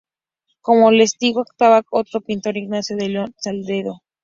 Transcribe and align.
Como 0.61 0.89
testigo 0.89 1.41
actuaba 1.41 1.83
otro 1.91 2.21
pintor: 2.21 2.57
Ignacio 2.57 2.95
de 2.97 3.07
León 3.09 3.35
Salcedo. 3.37 4.01